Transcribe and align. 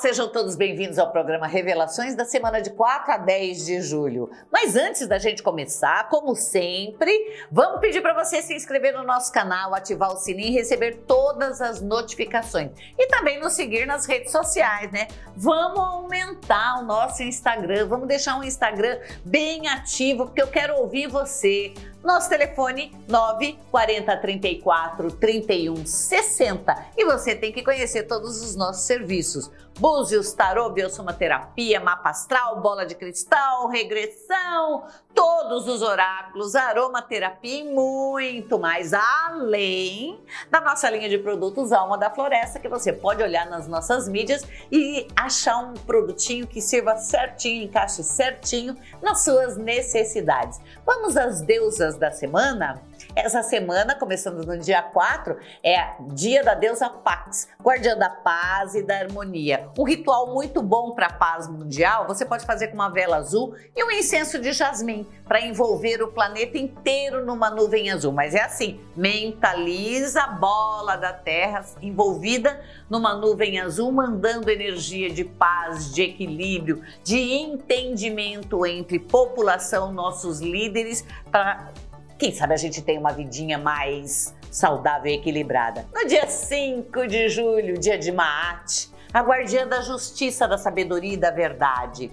sejam 0.00 0.26
todos 0.28 0.56
bem-vindos 0.56 0.98
ao 0.98 1.12
programa 1.12 1.46
Revelações 1.46 2.14
da 2.14 2.24
semana 2.24 2.62
de 2.62 2.70
4 2.70 3.12
a 3.12 3.18
10 3.18 3.66
de 3.66 3.82
julho. 3.82 4.30
Mas 4.50 4.74
antes 4.74 5.06
da 5.06 5.18
gente 5.18 5.42
começar, 5.42 6.08
como 6.08 6.34
sempre, 6.34 7.12
vamos 7.52 7.80
pedir 7.80 8.00
para 8.00 8.14
você 8.14 8.40
se 8.40 8.54
inscrever 8.54 8.94
no 8.94 9.02
nosso 9.02 9.30
canal, 9.30 9.74
ativar 9.74 10.10
o 10.10 10.16
sininho 10.16 10.48
e 10.48 10.52
receber 10.52 11.02
todas 11.06 11.60
as 11.60 11.82
notificações. 11.82 12.70
E 12.98 13.08
também 13.08 13.38
nos 13.38 13.52
seguir 13.52 13.86
nas 13.86 14.06
redes 14.06 14.32
sociais, 14.32 14.90
né? 14.90 15.06
Vamos 15.36 15.78
aumentar 15.78 16.78
o 16.78 16.84
nosso 16.84 17.22
Instagram, 17.22 17.86
vamos 17.86 18.08
deixar 18.08 18.38
um 18.38 18.42
Instagram 18.42 18.98
bem 19.22 19.68
ativo, 19.68 20.24
porque 20.24 20.40
eu 20.40 20.48
quero 20.48 20.76
ouvir 20.76 21.08
você. 21.08 21.74
Nosso 22.02 22.30
telefone 22.30 22.96
940 23.06 24.16
34 24.16 25.12
31 25.12 25.84
60 25.84 26.86
e 26.96 27.04
você 27.04 27.34
tem 27.34 27.52
que 27.52 27.62
conhecer 27.62 28.04
todos 28.04 28.40
os 28.40 28.56
nossos 28.56 28.84
serviços. 28.84 29.50
Búzios, 29.80 30.34
tarô, 30.34 30.68
biosomaterapia, 30.68 31.80
mapa 31.80 32.10
astral, 32.10 32.60
bola 32.60 32.84
de 32.84 32.94
cristal, 32.94 33.66
regressão, 33.68 34.84
todos 35.14 35.66
os 35.66 35.80
oráculos, 35.80 36.54
aromaterapia 36.54 37.60
e 37.60 37.64
muito 37.64 38.58
mais, 38.58 38.92
além 38.92 40.20
da 40.50 40.60
nossa 40.60 40.90
linha 40.90 41.08
de 41.08 41.16
produtos 41.16 41.72
Alma 41.72 41.96
da 41.96 42.10
Floresta, 42.10 42.60
que 42.60 42.68
você 42.68 42.92
pode 42.92 43.22
olhar 43.22 43.48
nas 43.48 43.66
nossas 43.66 44.06
mídias 44.06 44.42
e 44.70 45.08
achar 45.16 45.56
um 45.56 45.72
produtinho 45.72 46.46
que 46.46 46.60
sirva 46.60 46.98
certinho, 46.98 47.64
encaixe 47.64 48.04
certinho 48.04 48.76
nas 49.00 49.24
suas 49.24 49.56
necessidades. 49.56 50.60
Vamos 50.84 51.16
às 51.16 51.40
deusas 51.40 51.96
da 51.96 52.10
semana? 52.10 52.82
Essa 53.16 53.42
semana, 53.42 53.94
começando 53.94 54.46
no 54.46 54.58
dia 54.58 54.82
4, 54.82 55.36
é 55.64 55.94
dia 56.12 56.44
da 56.44 56.54
deusa 56.54 56.88
Pax, 56.88 57.48
guardiã 57.60 57.96
da 57.96 58.08
paz 58.08 58.74
e 58.74 58.82
da 58.82 58.98
harmonia. 58.98 59.69
Um 59.78 59.84
ritual 59.84 60.32
muito 60.32 60.62
bom 60.62 60.92
para 60.92 61.06
a 61.06 61.12
paz 61.12 61.48
mundial, 61.48 62.06
você 62.06 62.24
pode 62.24 62.44
fazer 62.44 62.68
com 62.68 62.74
uma 62.74 62.88
vela 62.88 63.16
azul 63.16 63.54
e 63.74 63.84
um 63.84 63.90
incenso 63.90 64.38
de 64.38 64.52
jasmim 64.52 65.06
para 65.24 65.40
envolver 65.40 66.02
o 66.02 66.08
planeta 66.08 66.58
inteiro 66.58 67.24
numa 67.24 67.50
nuvem 67.50 67.90
azul. 67.90 68.12
Mas 68.12 68.34
é 68.34 68.42
assim, 68.42 68.80
mentaliza 68.96 70.22
a 70.22 70.28
bola 70.28 70.96
da 70.96 71.12
Terra 71.12 71.64
envolvida 71.80 72.60
numa 72.88 73.14
nuvem 73.14 73.60
azul, 73.60 73.92
mandando 73.92 74.50
energia 74.50 75.10
de 75.10 75.24
paz, 75.24 75.94
de 75.94 76.02
equilíbrio, 76.02 76.82
de 77.04 77.18
entendimento 77.18 78.66
entre 78.66 78.98
população, 78.98 79.92
nossos 79.92 80.40
líderes, 80.40 81.04
para 81.30 81.72
quem 82.18 82.32
sabe 82.32 82.52
a 82.52 82.56
gente 82.56 82.82
tem 82.82 82.98
uma 82.98 83.12
vidinha 83.12 83.56
mais 83.56 84.34
saudável 84.50 85.10
e 85.10 85.14
equilibrada. 85.14 85.86
No 85.94 86.06
dia 86.06 86.26
5 86.26 87.06
de 87.06 87.28
julho, 87.28 87.78
dia 87.78 87.96
de 87.96 88.12
Maat, 88.12 88.90
a 89.12 89.20
guardiã 89.20 89.66
da 89.66 89.80
justiça, 89.82 90.46
da 90.46 90.56
sabedoria 90.56 91.14
e 91.14 91.16
da 91.16 91.30
verdade. 91.30 92.12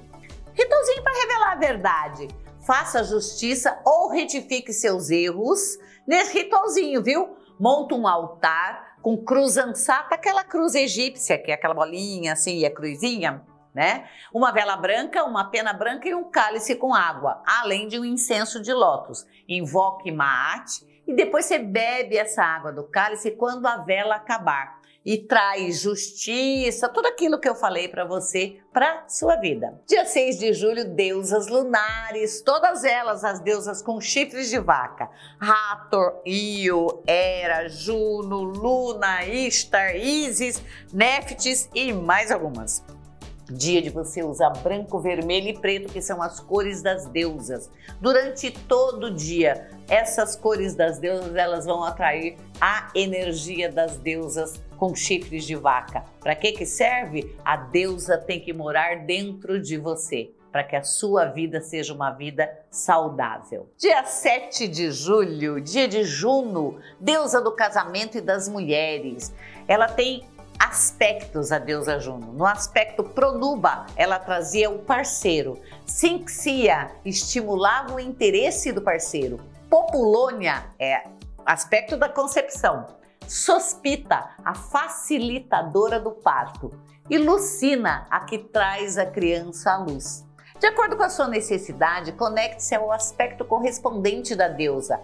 Ritualzinho 0.54 1.04
para 1.04 1.20
revelar 1.20 1.52
a 1.52 1.56
verdade. 1.56 2.28
Faça 2.66 3.04
justiça 3.04 3.80
ou 3.86 4.10
retifique 4.10 4.74
seus 4.74 5.10
erros 5.10 5.78
nesse 6.08 6.40
ritualzinho, 6.40 7.04
viu? 7.04 7.38
Monta 7.60 7.96
um 7.96 8.08
altar 8.08 8.98
com 9.02 9.24
cruz 9.24 9.58
ansata, 9.58 10.16
aquela 10.16 10.44
cruz 10.44 10.76
egípcia, 10.76 11.38
que 11.38 11.52
é 11.52 11.54
aquela 11.54 11.74
bolinha 11.74 12.34
assim, 12.34 12.58
e 12.58 12.66
a 12.66 12.74
cruzinha 12.74 13.44
né? 13.78 14.10
Uma 14.34 14.52
vela 14.52 14.76
branca, 14.76 15.24
uma 15.24 15.52
pena 15.52 15.72
branca 15.72 16.10
e 16.10 16.16
um 16.16 16.24
cálice 16.32 16.76
com 16.76 16.96
água, 16.96 17.44
além 17.46 17.88
de 17.88 18.00
um 18.00 18.04
incenso 18.04 18.60
de 18.60 18.74
lótus. 18.74 19.24
Invoque 19.48 20.12
Maat 20.12 20.82
e 21.06 21.14
depois 21.14 21.46
você 21.46 21.60
bebe 21.60 22.18
essa 22.18 22.44
água 22.44 22.72
do 22.72 22.86
cálice 22.86 23.30
quando 23.30 23.68
a 23.68 23.78
vela 23.78 24.16
acabar 24.16 24.77
e 25.08 25.18
traz 25.18 25.80
justiça, 25.80 26.90
tudo 26.90 27.08
aquilo 27.08 27.40
que 27.40 27.48
eu 27.48 27.56
falei 27.56 27.88
para 27.88 28.04
você 28.04 28.60
para 28.74 29.08
sua 29.08 29.38
vida. 29.38 29.82
Dia 29.88 30.06
6 30.06 30.38
de 30.38 30.52
julho, 30.52 30.84
deusas 30.84 31.48
lunares, 31.48 32.42
todas 32.42 32.84
elas 32.84 33.24
as 33.24 33.40
deusas 33.40 33.82
com 33.82 34.02
chifres 34.02 34.50
de 34.50 34.60
vaca. 34.60 35.10
Hathor, 35.40 36.22
Io, 36.26 37.02
Hera, 37.08 37.70
Juno, 37.70 38.44
Luna, 38.44 39.24
Ishtar, 39.24 39.96
Isis, 39.96 40.62
Néftis 40.92 41.70
e 41.74 41.94
mais 41.94 42.30
algumas. 42.30 42.84
Dia 43.50 43.82
de 43.82 43.90
você 43.90 44.24
usar 44.24 44.50
branco, 44.50 45.00
vermelho 45.00 45.48
e 45.48 45.58
preto, 45.58 45.92
que 45.92 46.02
são 46.02 46.22
as 46.22 46.40
cores 46.40 46.82
das 46.82 47.06
deusas. 47.06 47.70
Durante 48.02 48.52
todo 48.52 49.08
o 49.08 49.14
dia, 49.14 49.70
essas 49.88 50.36
cores 50.36 50.76
das 50.76 51.00
deusas, 51.00 51.34
elas 51.36 51.66
vão 51.66 51.84
atrair 51.84 52.36
a 52.60 52.90
energia 52.94 53.72
das 53.72 53.98
deusas 53.98 54.62
com 54.76 54.94
chifres 54.94 55.46
de 55.46 55.56
vaca. 55.56 56.04
Para 56.20 56.36
que 56.36 56.52
que 56.52 56.66
serve? 56.66 57.36
A 57.46 57.56
deusa 57.56 58.18
tem 58.18 58.40
que 58.40 58.52
morar 58.52 59.06
dentro 59.06 59.62
de 59.62 59.78
você 59.78 60.32
para 60.52 60.64
que 60.64 60.76
a 60.76 60.84
sua 60.84 61.26
vida 61.26 61.62
seja 61.62 61.94
uma 61.94 62.12
vida 62.12 62.50
saudável. 62.72 63.70
Dia 63.78 64.04
7 64.04 64.68
de 64.68 64.92
julho, 64.92 65.62
dia 65.62 65.88
de 65.88 66.04
Juno, 66.04 66.80
deusa 67.00 67.40
do 67.40 67.52
casamento 67.52 68.18
e 68.18 68.22
das 68.22 68.50
mulheres. 68.50 69.34
Ela 69.68 69.88
tem 69.88 70.26
aspectos 70.60 71.52
a 71.52 71.60
deusa 71.60 72.00
Juno. 72.00 72.34
No 72.34 72.46
aspecto 72.46 73.04
Pronuba, 73.04 73.86
ela 73.96 74.20
trazia 74.20 74.70
o 74.70 74.80
parceiro. 74.80 75.60
Sinxia 75.86 76.92
estimulava 77.06 77.96
o 77.96 78.00
interesse 78.00 78.72
do 78.72 78.82
parceiro. 78.82 79.40
Populônia 79.70 80.66
é 80.80 81.04
aspecto 81.46 81.98
da 81.98 82.10
concepção. 82.10 82.86
Sospita, 83.28 84.30
a 84.44 84.54
facilitadora 84.54 86.00
do 86.00 86.12
parto. 86.12 86.72
E 87.10 87.18
Lucina, 87.18 88.06
a 88.10 88.22
que 88.22 88.38
traz 88.38 88.98
a 88.98 89.06
criança 89.06 89.72
à 89.72 89.78
luz. 89.78 90.26
De 90.60 90.66
acordo 90.66 90.98
com 90.98 91.04
a 91.04 91.10
sua 91.10 91.28
necessidade, 91.28 92.14
conecte-se 92.14 92.74
ao 92.74 92.92
aspecto 92.92 93.46
correspondente 93.46 94.34
da 94.34 94.48
deusa. 94.48 95.00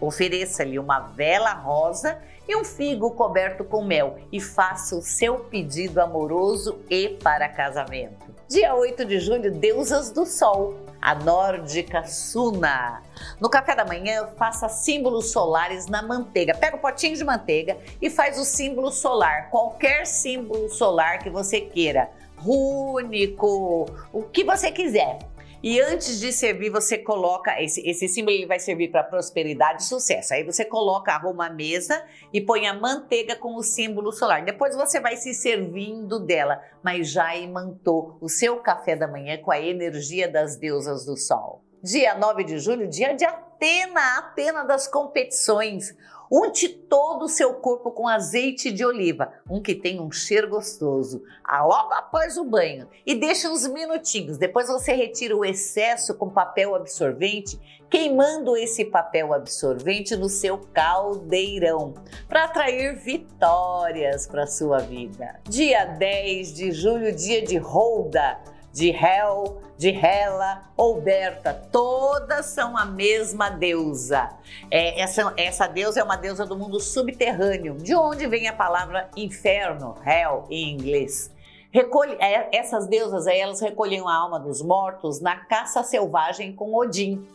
Ofereça-lhe 0.00 0.78
uma 0.78 1.00
vela 1.00 1.52
rosa 1.52 2.18
e 2.48 2.56
um 2.56 2.64
figo 2.64 3.10
coberto 3.10 3.64
com 3.64 3.84
mel 3.84 4.18
e 4.32 4.40
faça 4.40 4.96
o 4.96 5.02
seu 5.02 5.40
pedido 5.40 6.00
amoroso 6.00 6.78
e 6.88 7.10
para 7.22 7.50
casamento. 7.50 8.34
Dia 8.48 8.74
8 8.74 9.04
de 9.04 9.20
julho, 9.20 9.52
Deusas 9.52 10.10
do 10.10 10.24
Sol, 10.24 10.78
a 11.02 11.14
nórdica 11.14 12.04
Suna. 12.04 13.02
No 13.38 13.50
café 13.50 13.74
da 13.74 13.84
manhã, 13.84 14.26
faça 14.38 14.70
símbolos 14.70 15.32
solares 15.32 15.86
na 15.86 16.00
manteiga. 16.00 16.54
Pega 16.54 16.76
o 16.76 16.78
um 16.78 16.82
potinho 16.82 17.14
de 17.14 17.24
manteiga 17.24 17.76
e 18.00 18.08
faz 18.08 18.38
o 18.38 18.44
símbolo 18.44 18.90
solar, 18.90 19.50
qualquer 19.50 20.06
símbolo 20.06 20.70
solar 20.70 21.18
que 21.18 21.28
você 21.28 21.60
queira 21.60 22.08
rúnico, 22.36 23.86
o 24.12 24.22
que 24.22 24.44
você 24.44 24.70
quiser. 24.70 25.18
E 25.62 25.80
antes 25.80 26.20
de 26.20 26.32
servir, 26.32 26.70
você 26.70 26.98
coloca 26.98 27.60
esse, 27.60 27.80
esse 27.88 28.06
símbolo 28.06 28.36
ele 28.36 28.46
vai 28.46 28.60
servir 28.60 28.88
para 28.88 29.02
prosperidade 29.02 29.82
e 29.82 29.86
sucesso. 29.86 30.34
Aí 30.34 30.44
você 30.44 30.64
coloca, 30.64 31.12
arruma 31.12 31.46
a 31.46 31.50
mesa 31.50 32.04
e 32.32 32.40
põe 32.40 32.66
a 32.66 32.74
manteiga 32.74 33.34
com 33.34 33.56
o 33.56 33.62
símbolo 33.62 34.12
solar. 34.12 34.44
Depois 34.44 34.76
você 34.76 35.00
vai 35.00 35.16
se 35.16 35.34
servindo 35.34 36.20
dela, 36.20 36.62
mas 36.84 37.10
já 37.10 37.34
imantou 37.34 38.16
o 38.20 38.28
seu 38.28 38.58
café 38.58 38.94
da 38.94 39.08
manhã 39.08 39.38
com 39.38 39.50
a 39.50 39.60
energia 39.60 40.28
das 40.28 40.56
deusas 40.56 41.04
do 41.04 41.16
sol. 41.16 41.64
Dia 41.82 42.14
9 42.14 42.44
de 42.44 42.58
julho, 42.58 42.88
dia 42.88 43.14
de 43.14 43.24
Atena, 43.24 44.18
Atena 44.18 44.64
das 44.64 44.86
competições. 44.86 45.96
Unte 46.30 46.68
todo 46.68 47.24
o 47.24 47.28
seu 47.28 47.54
corpo 47.54 47.90
com 47.90 48.08
azeite 48.08 48.72
de 48.72 48.84
oliva, 48.84 49.32
um 49.48 49.62
que 49.62 49.74
tem 49.74 50.00
um 50.00 50.10
cheiro 50.10 50.48
gostoso, 50.48 51.22
logo 51.48 51.92
após 51.92 52.36
o 52.36 52.44
banho. 52.44 52.88
E 53.04 53.14
deixe 53.14 53.48
uns 53.48 53.66
minutinhos. 53.66 54.36
Depois 54.36 54.68
você 54.68 54.92
retira 54.92 55.36
o 55.36 55.44
excesso 55.44 56.14
com 56.14 56.28
papel 56.28 56.74
absorvente, 56.74 57.58
queimando 57.88 58.56
esse 58.56 58.84
papel 58.84 59.32
absorvente 59.32 60.16
no 60.16 60.28
seu 60.28 60.58
caldeirão, 60.72 61.94
para 62.28 62.44
atrair 62.44 62.96
vitórias 62.96 64.26
para 64.26 64.46
sua 64.46 64.78
vida. 64.78 65.40
Dia 65.48 65.84
10 65.84 66.54
de 66.54 66.72
julho, 66.72 67.14
dia 67.14 67.42
de 67.42 67.56
Holda 67.56 68.55
de 68.76 68.90
Hel, 68.90 69.62
de 69.78 69.88
Hela 69.88 70.64
ou 70.76 71.00
Berta, 71.00 71.54
todas 71.72 72.44
são 72.44 72.76
a 72.76 72.84
mesma 72.84 73.48
deusa. 73.48 74.28
É, 74.70 75.00
essa, 75.00 75.32
essa 75.34 75.66
deusa 75.66 76.00
é 76.00 76.02
uma 76.04 76.16
deusa 76.16 76.44
do 76.44 76.58
mundo 76.58 76.78
subterrâneo, 76.78 77.78
de 77.78 77.94
onde 77.94 78.26
vem 78.26 78.48
a 78.48 78.52
palavra 78.52 79.08
inferno, 79.16 79.96
Hell 80.04 80.44
em 80.50 80.74
inglês. 80.74 81.34
Recolhe, 81.72 82.18
é, 82.20 82.54
essas 82.54 82.86
deusas 82.86 83.26
elas 83.26 83.62
recolhiam 83.62 84.06
a 84.06 84.14
alma 84.14 84.38
dos 84.38 84.60
mortos 84.60 85.22
na 85.22 85.36
caça 85.36 85.82
selvagem 85.82 86.52
com 86.52 86.74
Odin. 86.74 87.26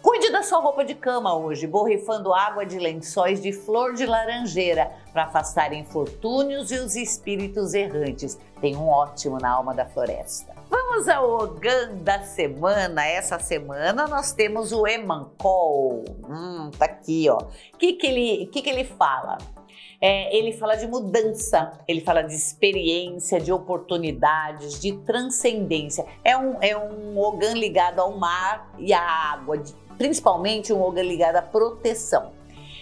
Cuide 0.00 0.30
da 0.30 0.44
sua 0.44 0.60
roupa 0.60 0.84
de 0.84 0.94
cama 0.94 1.36
hoje, 1.36 1.66
borrifando 1.66 2.32
água 2.32 2.64
de 2.64 2.78
lençóis 2.78 3.42
de 3.42 3.52
flor 3.52 3.94
de 3.94 4.06
laranjeira 4.06 4.92
para 5.12 5.24
afastar 5.24 5.72
infortúnios 5.72 6.70
e 6.70 6.76
os 6.76 6.94
espíritos 6.94 7.74
errantes. 7.74 8.38
Tem 8.60 8.76
um 8.76 8.88
ótimo 8.88 9.36
na 9.36 9.50
alma 9.50 9.74
da 9.74 9.84
floresta 9.84 10.59
Vamos 10.90 11.06
ao 11.06 11.30
Ogan 11.30 11.98
da 12.02 12.24
semana. 12.24 13.06
Essa 13.06 13.38
semana 13.38 14.08
nós 14.08 14.32
temos 14.32 14.72
o 14.72 14.88
Emancol. 14.88 16.04
Hum, 16.28 16.68
tá 16.76 16.86
aqui, 16.86 17.28
ó. 17.30 17.38
O 17.38 17.78
que, 17.78 17.92
que, 17.92 18.08
ele, 18.08 18.46
que, 18.46 18.60
que 18.60 18.68
ele 18.68 18.82
fala? 18.82 19.38
É, 20.00 20.36
ele 20.36 20.52
fala 20.52 20.74
de 20.74 20.88
mudança, 20.88 21.78
ele 21.86 22.00
fala 22.00 22.22
de 22.22 22.34
experiência, 22.34 23.38
de 23.38 23.52
oportunidades, 23.52 24.80
de 24.80 24.96
transcendência. 25.06 26.04
É 26.24 26.36
um, 26.36 26.56
é 26.60 26.76
um 26.76 27.16
Ogan 27.16 27.54
ligado 27.54 28.00
ao 28.00 28.18
mar 28.18 28.74
e 28.76 28.92
à 28.92 29.00
água, 29.00 29.62
principalmente 29.96 30.72
um 30.72 30.82
Ogan 30.82 31.04
ligado 31.04 31.36
à 31.36 31.42
proteção. 31.42 32.32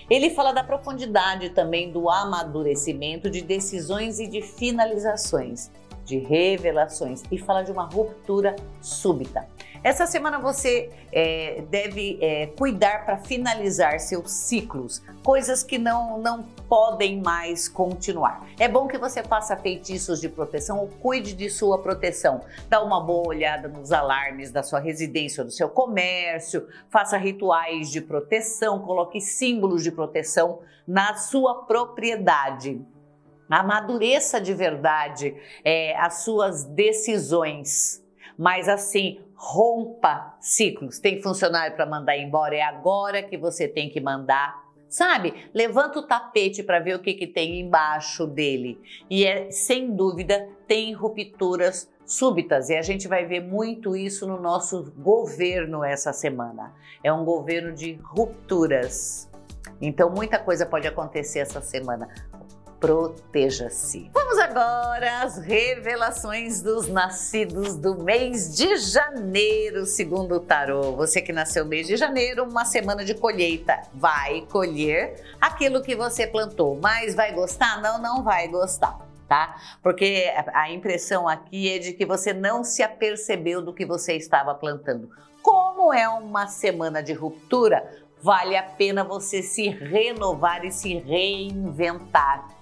Ele 0.09 0.31
fala 0.31 0.53
da 0.53 0.65
profundidade 0.65 1.51
também 1.51 1.93
do 1.93 2.09
amadurecimento, 2.09 3.29
de 3.29 3.43
decisões 3.43 4.19
e 4.19 4.27
de 4.27 4.41
finalizações 4.41 5.71
de 6.09 6.19
revelações 6.19 7.23
e 7.31 7.37
fala 7.37 7.63
de 7.63 7.71
uma 7.71 7.85
ruptura 7.85 8.57
súbita. 8.81 9.47
Essa 9.85 10.07
semana 10.07 10.39
você 10.41 10.91
é, 11.13 11.63
deve 11.71 12.19
é, 12.21 12.47
cuidar 12.47 13.05
para 13.05 13.19
finalizar 13.19 14.01
seus 14.01 14.33
ciclos, 14.33 15.01
coisas 15.23 15.63
que 15.63 15.79
não, 15.79 16.19
não 16.19 16.43
podem 16.69 17.21
mais 17.21 17.69
continuar. 17.69 18.45
É 18.59 18.67
bom 18.67 18.89
que 18.89 18.99
você 18.99 19.23
faça 19.23 19.57
feitiços 19.57 20.21
de 20.21 20.29
proteção 20.29 20.81
ou 20.81 20.89
cuide 20.89 21.33
de 21.33 21.49
sua 21.49 21.79
proteção. 21.81 22.41
Dá 22.69 22.83
uma 22.83 23.01
boa 23.01 23.29
olhada 23.29 23.69
nos 23.69 23.93
alarmes 23.93 24.51
da 24.51 24.63
sua 24.63 24.81
residência 24.81 25.43
ou 25.43 25.47
do 25.47 25.53
seu 25.53 25.69
comércio, 25.69 26.67
faça 26.91 27.17
rituais 27.17 27.91
de 27.91 28.01
proteção, 28.01 28.81
coloque 28.81 29.21
símbolos 29.21 29.85
de 29.85 29.93
proteção 29.93 30.61
na 30.87 31.15
sua 31.15 31.67
propriedade 31.67 32.85
amadureça 33.57 34.41
de 34.41 34.53
verdade 34.53 35.35
é, 35.65 35.97
as 35.97 36.23
suas 36.23 36.65
decisões. 36.65 38.05
Mas 38.37 38.69
assim, 38.69 39.21
rompa 39.35 40.37
ciclos. 40.41 40.99
Tem 40.99 41.23
funcionário 41.23 41.77
para 41.77 41.87
mandar 41.87 42.17
embora, 42.17 42.57
é 42.57 42.63
agora 42.63 43.23
que 43.23 43.37
você 43.37 43.69
tem 43.69 43.89
que 43.89 44.01
mandar. 44.01 44.67
Sabe? 44.89 45.35
Levanta 45.53 45.99
o 45.99 46.07
tapete 46.07 46.63
para 46.63 46.81
ver 46.81 46.97
o 46.97 47.03
que, 47.03 47.13
que 47.13 47.27
tem 47.27 47.61
embaixo 47.61 48.27
dele. 48.27 48.81
E 49.11 49.25
é 49.25 49.51
sem 49.51 49.95
dúvida 49.95 50.49
tem 50.67 50.93
rupturas 50.95 51.91
súbitas 52.07 52.71
e 52.71 52.75
a 52.75 52.81
gente 52.81 53.07
vai 53.07 53.27
ver 53.27 53.41
muito 53.41 53.95
isso 53.95 54.27
no 54.27 54.41
nosso 54.41 54.91
governo 54.97 55.85
essa 55.85 56.13
semana. 56.13 56.75
É 57.05 57.13
um 57.13 57.25
governo 57.25 57.73
de 57.73 58.01
rupturas. 58.03 59.31
Então 59.81 60.11
muita 60.11 60.39
coisa 60.39 60.65
pode 60.65 60.89
acontecer 60.89 61.41
essa 61.41 61.61
semana 61.61 62.09
proteja-se. 62.81 64.11
Vamos 64.15 64.39
agora 64.39 65.23
às 65.23 65.39
revelações 65.39 66.63
dos 66.63 66.89
nascidos 66.89 67.77
do 67.77 68.03
mês 68.03 68.55
de 68.55 68.77
janeiro, 68.77 69.85
segundo 69.85 70.37
o 70.37 70.41
tarô. 70.41 70.93
Você 70.93 71.21
que 71.21 71.33
nasceu 71.33 71.67
mês 71.67 71.87
de 71.87 71.97
janeiro, 71.97 72.45
uma 72.45 72.65
semana 72.65 73.05
de 73.05 73.15
colheita. 73.15 73.83
Vai 73.95 74.43
colher 74.43 75.23
aquilo 75.41 75.83
que 75.83 75.97
você 75.97 76.27
plantou, 76.27 76.79
mas 76.81 77.15
vai 77.15 77.33
gostar? 77.33 77.81
Não, 77.83 78.01
não 78.01 78.23
vai 78.23 78.49
gostar. 78.49 79.07
Tá? 79.27 79.57
Porque 79.83 80.33
a 80.55 80.71
impressão 80.71 81.29
aqui 81.29 81.71
é 81.71 81.79
de 81.79 81.93
que 81.93 82.07
você 82.07 82.33
não 82.33 82.65
se 82.65 82.83
apercebeu 82.83 83.61
do 83.61 83.75
que 83.75 83.85
você 83.85 84.15
estava 84.15 84.55
plantando. 84.55 85.11
Como 85.43 85.93
é 85.93 86.09
uma 86.09 86.47
semana 86.47 87.03
de 87.03 87.13
ruptura, 87.13 87.87
vale 88.23 88.57
a 88.57 88.63
pena 88.63 89.05
você 89.05 89.43
se 89.43 89.69
renovar 89.69 90.65
e 90.65 90.73
se 90.73 90.95
reinventar 90.95 92.58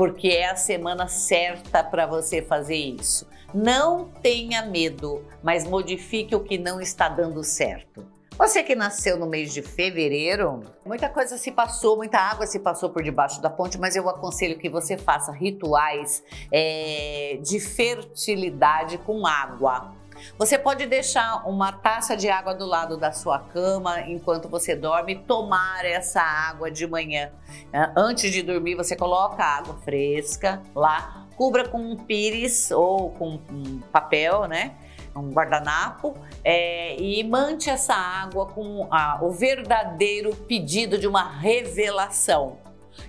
porque 0.00 0.28
é 0.28 0.48
a 0.48 0.56
semana 0.56 1.06
certa 1.08 1.84
para 1.84 2.06
você 2.06 2.40
fazer 2.40 2.74
isso. 2.74 3.28
Não 3.52 4.06
tenha 4.22 4.64
medo, 4.64 5.22
mas 5.42 5.68
modifique 5.68 6.34
o 6.34 6.40
que 6.40 6.56
não 6.56 6.80
está 6.80 7.06
dando 7.06 7.44
certo. 7.44 8.06
Você 8.38 8.62
que 8.62 8.74
nasceu 8.74 9.18
no 9.18 9.26
mês 9.26 9.52
de 9.52 9.60
fevereiro, 9.60 10.62
muita 10.86 11.10
coisa 11.10 11.36
se 11.36 11.52
passou, 11.52 11.98
muita 11.98 12.18
água 12.18 12.46
se 12.46 12.60
passou 12.60 12.88
por 12.88 13.02
debaixo 13.02 13.42
da 13.42 13.50
ponte, 13.50 13.76
mas 13.76 13.94
eu 13.94 14.08
aconselho 14.08 14.58
que 14.58 14.70
você 14.70 14.96
faça 14.96 15.32
rituais 15.32 16.24
é, 16.50 17.38
de 17.42 17.60
fertilidade 17.60 18.96
com 18.96 19.26
água. 19.26 19.94
Você 20.38 20.58
pode 20.58 20.86
deixar 20.86 21.48
uma 21.48 21.72
taça 21.72 22.16
de 22.16 22.28
água 22.28 22.54
do 22.54 22.66
lado 22.66 22.96
da 22.96 23.12
sua 23.12 23.38
cama 23.38 24.00
enquanto 24.02 24.48
você 24.48 24.74
dorme, 24.74 25.16
tomar 25.16 25.84
essa 25.84 26.20
água 26.20 26.70
de 26.70 26.86
manhã. 26.86 27.30
Né? 27.72 27.92
Antes 27.96 28.30
de 28.32 28.42
dormir, 28.42 28.74
você 28.74 28.96
coloca 28.96 29.42
água 29.42 29.76
fresca 29.84 30.62
lá, 30.74 31.26
cubra 31.36 31.68
com 31.68 31.78
um 31.78 31.96
pires 31.96 32.70
ou 32.70 33.10
com 33.10 33.40
um 33.50 33.80
papel, 33.92 34.46
né? 34.46 34.74
um 35.14 35.30
guardanapo 35.30 36.14
é, 36.44 36.96
e 37.00 37.22
mante 37.24 37.68
essa 37.68 37.94
água 37.94 38.46
com 38.46 38.86
a, 38.90 39.18
o 39.22 39.30
verdadeiro 39.30 40.34
pedido 40.34 40.98
de 40.98 41.06
uma 41.06 41.28
revelação. 41.28 42.58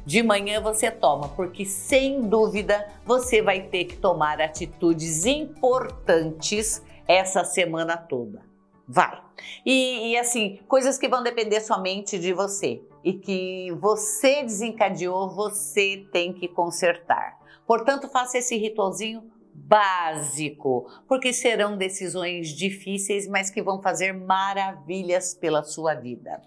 De 0.05 0.23
manhã 0.23 0.61
você 0.61 0.89
toma, 0.89 1.29
porque 1.29 1.65
sem 1.65 2.21
dúvida 2.21 2.87
você 3.05 3.41
vai 3.41 3.61
ter 3.61 3.85
que 3.85 3.97
tomar 3.97 4.41
atitudes 4.41 5.25
importantes 5.25 6.81
essa 7.07 7.44
semana 7.44 7.98
toda. 7.98 8.42
Vai. 8.88 9.21
E, 9.65 10.12
e, 10.12 10.18
assim, 10.18 10.59
coisas 10.68 10.98
que 10.98 11.07
vão 11.07 11.24
depender 11.24 11.62
somente 11.62 12.19
de 12.19 12.33
você 12.33 12.81
e 13.03 13.13
que 13.13 13.71
você 13.80 14.44
desencadeou, 14.44 15.30
você 15.30 16.06
tem 16.12 16.33
que 16.33 16.48
consertar. 16.48 17.39
Portanto, 17.65 18.09
faça 18.09 18.38
esse 18.38 18.57
ritualzinho 18.57 19.24
básico, 19.53 20.89
porque 21.07 21.31
serão 21.31 21.77
decisões 21.77 22.50
difíceis, 22.50 23.27
mas 23.27 23.50
que 23.50 23.62
vão 23.62 23.81
fazer 23.81 24.13
maravilhas 24.13 25.33
pela 25.33 25.63
sua 25.63 25.94
vida. 25.94 26.42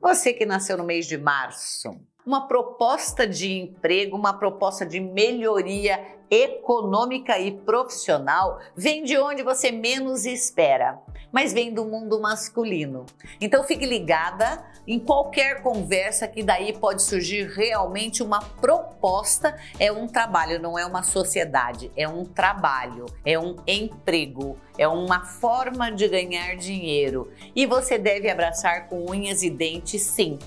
Você 0.00 0.32
que 0.32 0.46
nasceu 0.46 0.76
no 0.76 0.84
mês 0.84 1.06
de 1.06 1.16
março, 1.16 1.90
uma 2.26 2.46
proposta 2.48 3.26
de 3.26 3.52
emprego, 3.52 4.16
uma 4.16 4.32
proposta 4.32 4.86
de 4.86 4.98
melhoria 4.98 6.02
econômica 6.30 7.38
e 7.38 7.52
profissional 7.52 8.58
vem 8.74 9.04
de 9.04 9.16
onde 9.18 9.42
você 9.42 9.70
menos 9.70 10.24
espera, 10.24 10.98
mas 11.30 11.52
vem 11.52 11.72
do 11.72 11.84
mundo 11.84 12.20
masculino. 12.20 13.04
Então 13.40 13.62
fique 13.62 13.84
ligada 13.84 14.64
em 14.86 14.98
qualquer 14.98 15.62
conversa 15.62 16.26
que 16.26 16.42
daí 16.42 16.72
pode 16.72 17.02
surgir 17.02 17.46
realmente 17.48 18.22
uma 18.22 18.40
proposta, 18.40 19.56
é 19.78 19.92
um 19.92 20.06
trabalho, 20.06 20.60
não 20.60 20.78
é 20.78 20.84
uma 20.84 21.02
sociedade, 21.02 21.90
é 21.96 22.08
um 22.08 22.24
trabalho, 22.24 23.06
é 23.24 23.38
um 23.38 23.56
emprego, 23.66 24.58
é 24.78 24.88
uma 24.88 25.24
forma 25.24 25.90
de 25.90 26.08
ganhar 26.08 26.56
dinheiro. 26.56 27.30
E 27.54 27.66
você 27.66 27.98
deve 27.98 28.30
abraçar 28.30 28.88
com 28.88 29.10
unhas 29.10 29.42
e 29.42 29.50
dentes 29.50 30.02
sim 30.02 30.38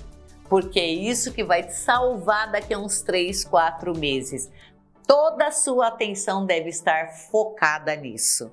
porque 0.48 0.80
é 0.80 0.86
isso 0.86 1.32
que 1.32 1.44
vai 1.44 1.62
te 1.62 1.74
salvar 1.74 2.50
daqui 2.50 2.74
a 2.74 2.78
uns 2.78 3.02
3, 3.02 3.44
4 3.44 3.96
meses. 3.96 4.50
Toda 5.06 5.46
a 5.46 5.52
sua 5.52 5.88
atenção 5.88 6.44
deve 6.44 6.68
estar 6.68 7.08
focada 7.30 7.94
nisso. 7.96 8.50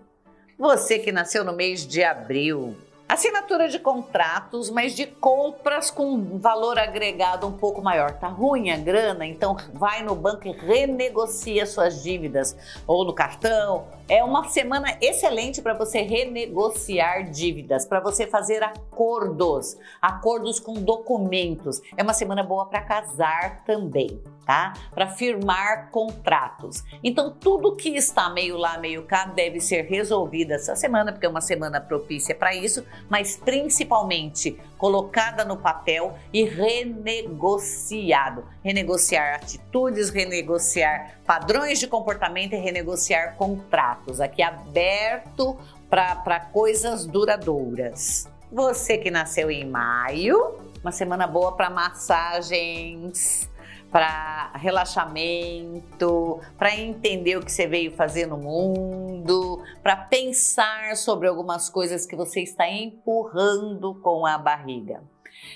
Você 0.58 1.00
que 1.00 1.12
nasceu 1.12 1.44
no 1.44 1.54
mês 1.54 1.86
de 1.86 2.04
abril, 2.04 2.76
Assinatura 3.08 3.70
de 3.70 3.78
contratos, 3.78 4.72
mas 4.72 4.96
de 4.96 5.06
compras 5.06 5.92
com 5.92 6.40
valor 6.40 6.80
agregado 6.80 7.46
um 7.46 7.52
pouco 7.52 7.80
maior. 7.80 8.14
Tá 8.14 8.28
ruim 8.28 8.72
a 8.72 8.78
grana? 8.78 9.28
Então 9.28 9.56
vai 9.74 10.02
no 10.02 10.16
banco 10.16 10.48
e 10.48 10.52
renegocia 10.52 11.68
suas 11.68 12.02
dívidas 12.02 12.58
ou 12.88 13.06
no 13.06 13.14
cartão. 13.14 13.86
É 14.08 14.24
uma 14.24 14.48
semana 14.50 14.96
excelente 15.02 15.64
para 15.64 15.74
você 15.74 16.02
renegociar 16.02 17.32
dívidas, 17.32 17.88
para 17.88 18.00
você 18.00 18.28
fazer 18.28 18.62
acordos, 18.62 19.76
acordos 20.00 20.60
com 20.60 20.76
documentos. 20.76 21.82
É 21.98 22.04
uma 22.04 22.14
semana 22.14 22.44
boa 22.44 22.68
para 22.68 22.82
casar 22.82 23.64
também 23.66 24.22
tá? 24.46 24.74
Para 24.94 25.08
firmar 25.08 25.90
contratos. 25.90 26.84
Então, 27.04 27.32
tudo 27.32 27.76
que 27.76 27.90
está 27.90 28.30
meio 28.30 28.58
lá, 28.58 28.78
meio 28.78 29.04
cá, 29.04 29.26
deve 29.26 29.60
ser 29.60 29.86
resolvido 29.86 30.52
essa 30.52 30.76
semana, 30.76 31.12
porque 31.12 31.26
é 31.26 31.30
uma 31.30 31.42
semana 31.42 31.82
propícia 31.82 32.36
para 32.36 32.54
isso, 32.54 32.86
mas 33.10 33.36
principalmente 33.36 34.58
colocada 34.78 35.44
no 35.44 35.58
papel 35.58 36.18
e 36.32 36.44
renegociado. 36.44 38.46
Renegociar 38.64 39.36
atitudes, 39.36 40.10
renegociar 40.10 41.20
padrões 41.26 41.80
de 41.80 41.88
comportamento 41.88 42.54
e 42.54 42.58
renegociar 42.58 43.36
contratos. 43.36 43.95
Aqui 44.20 44.42
aberto 44.42 45.58
para 45.90 46.40
coisas 46.40 47.06
duradouras. 47.06 48.30
Você 48.52 48.98
que 48.98 49.10
nasceu 49.10 49.50
em 49.50 49.66
maio, 49.66 50.56
uma 50.82 50.92
semana 50.92 51.28
boa 51.28 51.54
para 51.54 51.70
massagens 51.70 53.50
para 53.96 54.52
relaxamento, 54.56 56.42
para 56.58 56.76
entender 56.76 57.38
o 57.38 57.42
que 57.42 57.50
você 57.50 57.66
veio 57.66 57.96
fazer 57.96 58.26
no 58.26 58.36
mundo, 58.36 59.64
para 59.82 59.96
pensar 59.96 60.98
sobre 60.98 61.30
algumas 61.30 61.70
coisas 61.70 62.06
que 62.06 62.14
você 62.14 62.42
está 62.42 62.70
empurrando 62.70 63.96
com 64.02 64.26
a 64.26 64.38
barriga. 64.38 65.02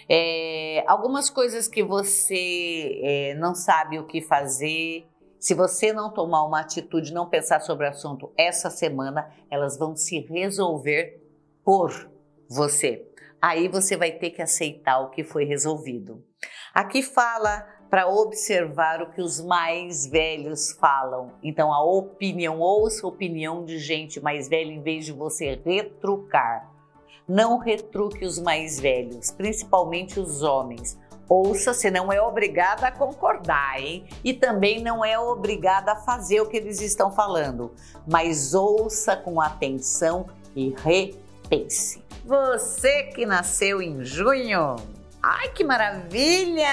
É, 0.07 0.85
algumas 0.87 1.29
coisas 1.29 1.67
que 1.67 1.83
você 1.83 3.01
é, 3.03 3.35
não 3.35 3.53
sabe 3.53 3.99
o 3.99 4.05
que 4.05 4.21
fazer 4.21 5.05
se 5.39 5.53
você 5.53 5.93
não 5.93 6.11
tomar 6.11 6.43
uma 6.43 6.59
atitude, 6.59 7.13
não 7.13 7.29
pensar 7.29 7.61
sobre 7.61 7.85
o 7.85 7.89
assunto 7.89 8.31
essa 8.37 8.69
semana, 8.69 9.31
elas 9.49 9.77
vão 9.77 9.95
se 9.95 10.19
resolver 10.19 11.23
por 11.63 12.11
você. 12.49 13.07
Aí 13.41 13.69
você 13.69 13.95
vai 13.95 14.11
ter 14.11 14.31
que 14.31 14.41
aceitar 14.41 14.99
o 14.99 15.09
que 15.09 15.23
foi 15.23 15.45
resolvido. 15.45 16.21
Aqui 16.73 17.01
fala 17.01 17.65
para 17.89 18.07
observar 18.07 19.01
o 19.01 19.11
que 19.11 19.21
os 19.21 19.39
mais 19.39 20.05
velhos 20.05 20.73
falam. 20.73 21.31
Então, 21.41 21.73
a 21.73 21.81
opinião, 21.83 22.59
ouça 22.59 23.05
a 23.05 23.09
opinião 23.09 23.63
de 23.63 23.79
gente 23.79 24.19
mais 24.19 24.49
velha 24.49 24.71
em 24.71 24.81
vez 24.81 25.05
de 25.05 25.13
você 25.13 25.59
retrucar. 25.65 26.69
Não 27.27 27.57
retruque 27.57 28.25
os 28.25 28.37
mais 28.39 28.79
velhos, 28.79 29.31
principalmente 29.31 30.19
os 30.19 30.43
homens. 30.43 30.99
Ouça, 31.29 31.75
você 31.75 31.91
não 31.91 32.11
é 32.11 32.19
obrigada 32.19 32.87
a 32.87 32.91
concordar, 32.91 33.79
hein? 33.79 34.03
E 34.23 34.33
também 34.33 34.81
não 34.81 35.05
é 35.05 35.17
obrigada 35.19 35.91
a 35.91 35.95
fazer 35.95 36.41
o 36.41 36.47
que 36.47 36.57
eles 36.57 36.81
estão 36.81 37.11
falando, 37.11 37.71
mas 38.07 38.55
ouça 38.55 39.15
com 39.15 39.39
atenção 39.39 40.25
e 40.55 40.75
repense. 40.83 42.03
Você 42.25 43.03
que 43.03 43.27
nasceu 43.27 43.79
em 43.79 44.03
junho, 44.03 44.75
Ai, 45.21 45.49
que 45.49 45.65
maravilha! 45.65 46.65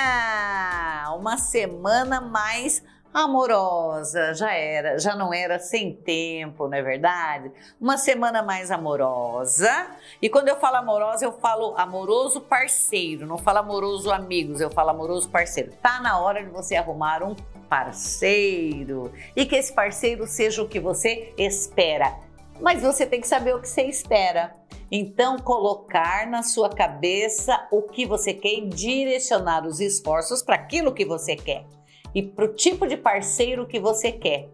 Uma 1.19 1.37
semana 1.37 2.21
mais 2.21 2.81
amorosa, 3.17 4.35
já 4.35 4.53
era, 4.53 4.99
já 4.99 5.15
não 5.15 5.33
era 5.33 5.59
sem 5.59 5.95
tempo, 5.95 6.69
não 6.69 6.77
é 6.77 6.83
verdade? 6.83 7.51
Uma 7.81 7.97
semana 7.97 8.43
mais 8.43 8.71
amorosa. 8.71 9.71
E 10.21 10.29
quando 10.29 10.49
eu 10.49 10.57
falo 10.57 10.77
amorosa, 10.77 11.25
eu 11.25 11.33
falo 11.33 11.75
amoroso 11.79 12.43
parceiro, 12.43 13.27
não 13.27 13.39
falo 13.39 13.59
amoroso 13.59 14.11
amigos, 14.11 14.61
eu 14.61 14.71
falo 14.71 14.91
amoroso 14.91 15.31
parceiro. 15.31 15.73
Tá 15.81 15.99
na 15.99 16.21
hora 16.21 16.45
de 16.45 16.51
você 16.51 16.77
arrumar 16.77 17.23
um 17.23 17.35
parceiro 17.71 19.11
e 19.35 19.47
que 19.47 19.57
esse 19.57 19.73
parceiro 19.73 20.27
seja 20.27 20.63
o 20.63 20.69
que 20.69 20.79
você 20.79 21.33
espera. 21.39 22.15
Mas 22.61 22.83
você 22.83 23.07
tem 23.07 23.21
que 23.21 23.29
saber 23.29 23.55
o 23.55 23.61
que 23.61 23.69
você 23.69 23.85
espera. 23.85 24.55
Então, 24.91 25.39
colocar 25.39 26.27
na 26.27 26.43
sua 26.43 26.69
cabeça 26.69 27.67
o 27.71 27.83
que 27.83 28.05
você 28.05 28.35
quer 28.35 28.59
e 28.59 28.69
direcionar 28.69 29.67
os 29.67 29.81
esforços 29.81 30.43
para 30.43 30.55
aquilo 30.55 30.93
que 30.93 31.05
você 31.05 31.35
quer 31.35 31.65
e 32.17 32.23
para 32.23 32.47
o 32.47 32.49
tipo 32.49 32.87
de 32.87 32.97
parceiro 32.97 33.67
que 33.67 33.79
você 33.79 34.11
quer. 34.11 34.49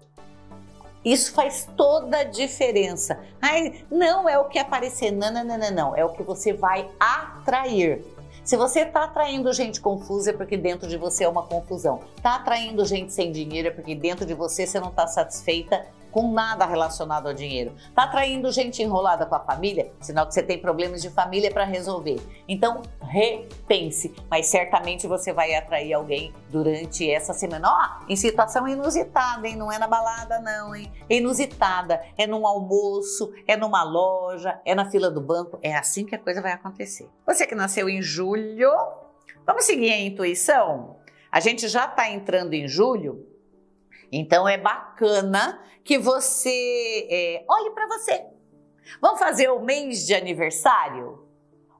Isso 1.04 1.32
faz 1.32 1.68
toda 1.76 2.18
a 2.18 2.24
diferença. 2.24 3.20
Ai, 3.40 3.84
não 3.88 4.28
é 4.28 4.36
o 4.36 4.46
que 4.46 4.58
aparecer, 4.58 5.12
não, 5.12 5.32
não, 5.32 5.44
não, 5.44 5.56
não, 5.56 5.70
não. 5.70 5.96
É 5.96 6.04
o 6.04 6.08
que 6.08 6.24
você 6.24 6.52
vai 6.52 6.90
atrair. 6.98 8.04
Se 8.42 8.56
você 8.56 8.80
está 8.80 9.04
atraindo 9.04 9.52
gente 9.52 9.80
confusa 9.80 10.30
é 10.30 10.32
porque 10.32 10.56
dentro 10.56 10.88
de 10.88 10.96
você 10.96 11.22
é 11.22 11.28
uma 11.28 11.44
confusão. 11.44 12.00
Está 12.16 12.34
atraindo 12.34 12.84
gente 12.84 13.12
sem 13.12 13.30
dinheiro 13.30 13.68
é 13.68 13.70
porque 13.70 13.94
dentro 13.94 14.26
de 14.26 14.34
você 14.34 14.66
você 14.66 14.80
não 14.80 14.88
está 14.88 15.06
satisfeita 15.06 15.86
com 16.12 16.30
nada 16.30 16.66
relacionado 16.66 17.26
ao 17.26 17.34
dinheiro. 17.34 17.74
Tá 17.94 18.04
atraindo 18.04 18.52
gente 18.52 18.82
enrolada 18.82 19.24
com 19.24 19.34
a 19.34 19.40
família? 19.40 19.90
Sinal 19.98 20.26
que 20.26 20.34
você 20.34 20.42
tem 20.42 20.58
problemas 20.58 21.00
de 21.00 21.08
família 21.08 21.50
para 21.50 21.64
resolver. 21.64 22.20
Então, 22.46 22.82
repense, 23.00 24.14
mas 24.30 24.46
certamente 24.46 25.06
você 25.06 25.32
vai 25.32 25.54
atrair 25.54 25.94
alguém 25.94 26.32
durante 26.50 27.10
essa 27.10 27.32
semana. 27.32 27.68
Ó, 27.68 27.74
oh, 27.74 28.12
em 28.12 28.14
situação 28.14 28.68
inusitada, 28.68 29.48
hein? 29.48 29.56
Não 29.56 29.72
é 29.72 29.78
na 29.78 29.88
balada, 29.88 30.38
não, 30.38 30.76
hein? 30.76 30.92
É 31.08 31.16
inusitada, 31.16 32.02
é 32.18 32.26
num 32.26 32.46
almoço, 32.46 33.32
é 33.48 33.56
numa 33.56 33.82
loja, 33.82 34.60
é 34.64 34.74
na 34.74 34.90
fila 34.90 35.10
do 35.10 35.20
banco. 35.20 35.58
É 35.62 35.74
assim 35.74 36.04
que 36.04 36.14
a 36.14 36.18
coisa 36.18 36.42
vai 36.42 36.52
acontecer. 36.52 37.08
Você 37.26 37.46
que 37.46 37.54
nasceu 37.54 37.88
em 37.88 38.02
julho, 38.02 38.70
vamos 39.46 39.64
seguir 39.64 39.90
a 39.90 39.98
intuição? 39.98 40.96
A 41.30 41.40
gente 41.40 41.66
já 41.66 41.86
está 41.86 42.10
entrando 42.10 42.52
em 42.52 42.68
julho, 42.68 43.26
então 44.12 44.46
é 44.46 44.58
bacana 44.58 45.58
que 45.82 45.98
você 45.98 47.08
é, 47.10 47.44
olhe 47.48 47.70
para 47.70 47.86
você. 47.86 48.24
Vamos 49.00 49.18
fazer 49.18 49.48
o 49.48 49.60
mês 49.60 50.06
de 50.06 50.14
aniversário? 50.14 51.26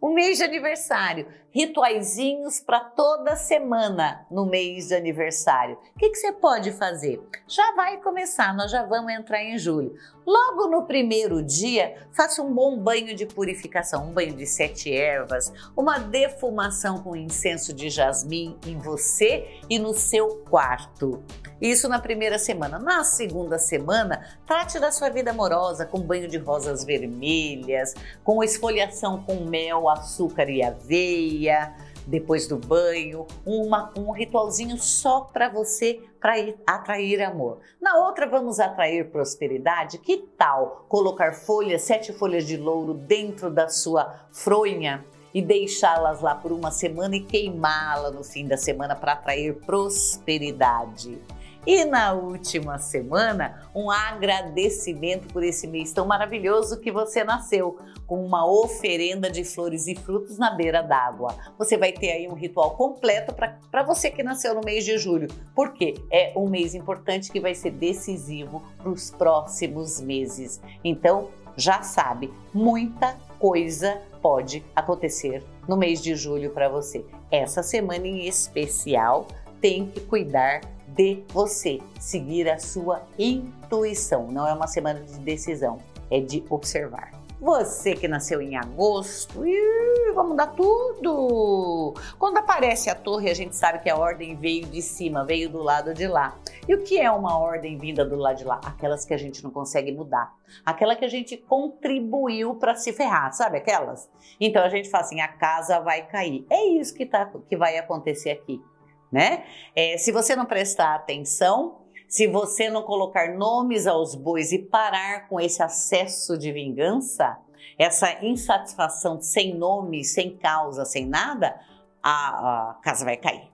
O 0.01 0.13
mês 0.13 0.39
de 0.39 0.43
aniversário, 0.43 1.29
rituaizinhos 1.53 2.59
para 2.59 2.81
toda 2.81 3.37
semana 3.37 4.27
no 4.29 4.45
mês 4.45 4.89
de 4.89 4.97
aniversário. 4.97 5.79
O 5.95 5.99
que, 5.99 6.11
que, 6.11 6.17
você 6.17 6.33
pode 6.33 6.73
fazer? 6.73 7.23
Já 7.47 7.73
vai 7.77 7.99
começar, 7.99 8.53
nós 8.53 8.73
já 8.73 8.83
vamos 8.83 9.13
entrar 9.13 9.45
em 9.45 9.57
julho. 9.57 9.95
Logo 10.27 10.67
no 10.67 10.87
primeiro 10.87 11.41
dia, 11.41 12.09
faça 12.13 12.43
um 12.43 12.53
bom 12.53 12.77
banho 12.77 13.15
de 13.15 13.27
purificação, 13.27 14.09
um 14.09 14.13
banho 14.13 14.35
de 14.35 14.45
sete 14.45 14.93
ervas, 14.93 15.53
uma 15.77 15.99
defumação 15.99 17.01
com 17.01 17.15
incenso 17.15 17.73
de 17.73 17.89
jasmim 17.89 18.59
em 18.67 18.77
você 18.79 19.61
e 19.71 19.79
no 19.79 19.95
seu 19.95 20.39
quarto. 20.51 21.23
Isso 21.63 21.89
na 21.89 22.01
primeira 22.01 22.41
semana. 22.41 22.77
Na 22.77 23.05
segunda 23.05 23.57
semana, 23.57 24.27
trate 24.45 24.81
da 24.81 24.91
sua 24.91 25.09
vida 25.11 25.31
amorosa 25.31 25.87
com 25.87 26.01
banho 26.01 26.27
de 26.27 26.37
rosas 26.37 26.83
vermelhas, 26.83 27.95
com 28.25 28.43
esfoliação 28.43 29.23
com 29.23 29.45
mel, 29.45 29.89
açúcar 29.89 30.51
e 30.51 30.61
aveia. 30.61 31.73
Depois 32.05 32.49
do 32.49 32.59
banho, 32.59 33.29
uma, 33.47 33.93
um 33.97 34.11
ritualzinho 34.11 34.77
só 34.77 35.21
para 35.21 35.49
você 35.49 36.01
para 36.21 36.35
atrair 36.67 37.23
amor. 37.23 37.61
Na 37.81 37.97
outra, 38.09 38.27
vamos 38.29 38.59
atrair 38.59 39.13
prosperidade. 39.13 39.99
Que 39.99 40.17
tal 40.37 40.85
colocar 40.89 41.33
folhas, 41.33 41.83
sete 41.83 42.13
folhas 42.13 42.45
de 42.45 42.57
louro 42.57 42.93
dentro 42.93 43.49
da 43.49 43.69
sua 43.69 44.27
fronha 44.33 45.05
e 45.33 45.41
deixá-las 45.41 46.21
lá 46.23 46.35
por 46.35 46.51
uma 46.51 46.73
semana 46.73 47.15
e 47.15 47.21
queimá-la 47.21 48.11
no 48.11 48.25
fim 48.25 48.49
da 48.49 48.57
semana 48.57 48.97
para 48.97 49.13
atrair 49.13 49.55
prosperidade? 49.61 51.21
E 51.65 51.85
na 51.85 52.13
última 52.13 52.77
semana, 52.79 53.69
um 53.73 53.89
agradecimento 53.89 55.29
por 55.33 55.45
esse 55.45 55.69
mês 55.69 55.93
tão 55.93 56.05
maravilhoso 56.05 56.81
que 56.81 56.91
você 56.91 57.23
nasceu, 57.23 57.79
com 58.05 58.25
uma 58.25 58.45
oferenda 58.45 59.31
de 59.31 59.45
flores 59.45 59.87
e 59.87 59.95
frutos 59.95 60.39
na 60.39 60.51
beira 60.51 60.83
d'água. 60.83 61.37
Você 61.57 61.77
vai 61.77 61.93
ter 61.93 62.11
aí 62.11 62.29
um 62.29 62.35
ritual 62.35 62.77
completo 62.77 63.33
para 63.33 63.83
você 63.85 64.11
que 64.11 64.25
nasceu 64.25 64.55
no 64.55 64.61
mês 64.61 64.85
de 64.85 64.99
julho, 64.99 65.29
porque 65.55 65.95
é 66.11 66.33
um 66.37 66.49
mês 66.49 66.75
importante 66.75 67.31
que 67.31 67.41
vai 67.41 67.55
ser 67.55 67.71
decisivo 67.71 68.63
para 68.79 68.91
os 68.91 69.11
próximos 69.11 70.01
meses. 70.01 70.61
Então, 70.83 71.31
já 71.57 71.83
sabe, 71.83 72.33
muita 72.53 73.17
coisa 73.39 74.01
pode 74.21 74.65
acontecer 74.75 75.45
no 75.69 75.77
mês 75.77 76.03
de 76.03 76.17
julho 76.17 76.51
para 76.51 76.69
você. 76.69 77.05
Essa 77.31 77.63
semana 77.63 78.07
em 78.07 78.27
especial 78.27 79.29
tem 79.61 79.87
que 79.87 80.01
cuidar 80.01 80.61
de 80.95 81.25
você, 81.29 81.81
seguir 81.99 82.49
a 82.49 82.59
sua 82.59 83.03
intuição. 83.19 84.29
Não 84.31 84.47
é 84.47 84.53
uma 84.53 84.67
semana 84.67 85.01
de 85.01 85.19
decisão, 85.19 85.79
é 86.11 86.21
de 86.21 86.45
observar. 86.51 87.23
Você 87.43 87.95
que 87.95 88.07
nasceu 88.07 88.41
em 88.41 88.57
agosto, 88.57 89.45
ih, 89.45 90.13
vamos 90.15 90.31
mudar 90.31 90.47
tudo! 90.49 91.93
Quando 92.17 92.39
aparece 92.39 92.89
a 92.89 92.95
torre, 92.95 93.29
a 93.29 93.35
gente 93.35 93.57
sabe 93.57 93.81
que 93.81 93.91
a 93.91 93.97
ordem 93.97 94.37
veio 94.37 94.65
de 94.67 94.81
cima, 94.81 95.25
veio 95.25 95.51
do 95.51 95.61
lado 95.61 95.93
de 95.93 96.07
lá. 96.07 96.37
E 96.69 96.75
o 96.75 96.85
que 96.85 97.01
é 97.01 97.11
uma 97.11 97.37
ordem 97.37 97.77
vinda 97.77 98.05
do 98.05 98.15
lado 98.15 98.37
de 98.37 98.45
lá? 98.45 98.61
Aquelas 98.65 99.05
que 99.05 99.13
a 99.13 99.17
gente 99.17 99.43
não 99.43 99.51
consegue 99.51 99.91
mudar. 99.91 100.33
Aquela 100.65 100.95
que 100.95 101.05
a 101.05 101.09
gente 101.09 101.37
contribuiu 101.37 102.55
para 102.55 102.77
se 102.77 102.93
ferrar, 102.93 103.33
sabe 103.33 103.59
aquelas? 103.59 104.09
Então 104.39 104.63
a 104.63 104.69
gente 104.69 104.89
fala 104.89 105.03
assim: 105.03 105.21
a 105.21 105.27
casa 105.27 105.81
vai 105.81 106.07
cair. 106.07 106.47
É 106.49 106.65
isso 106.65 106.95
que, 106.95 107.05
tá, 107.05 107.29
que 107.49 107.57
vai 107.57 107.77
acontecer 107.77 108.31
aqui 108.31 108.63
né? 109.13 109.45
É, 109.77 109.99
se 109.99 110.11
você 110.11 110.35
não 110.35 110.47
prestar 110.47 110.95
atenção, 110.95 111.83
se 112.09 112.27
você 112.27 112.71
não 112.71 112.83
colocar 112.83 113.35
nomes 113.35 113.87
aos 113.87 114.15
bois 114.15 114.53
e 114.53 114.59
parar 114.59 115.29
com 115.29 115.39
esse 115.39 115.63
acesso 115.63 116.37
de 116.39 116.51
vingança, 116.51 117.39
essa 117.79 118.25
insatisfação 118.25 119.21
sem 119.21 119.55
nome, 119.55 120.05
sem 120.05 120.37
causa, 120.37 120.85
sem 120.85 121.07
nada, 121.07 121.61
a, 122.03 122.71
a 122.71 122.75
casa 122.83 123.05
vai 123.05 123.17
cair. 123.17 123.51